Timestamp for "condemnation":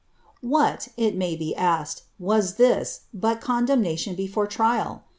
3.39-4.15